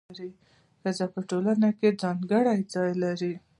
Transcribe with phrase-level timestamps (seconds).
[0.83, 3.33] ښځه په ټولنه کي ځانګړی ځای لري.